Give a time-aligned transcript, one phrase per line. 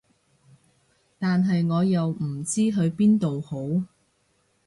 [1.19, 3.57] 但係我又唔知去邊度好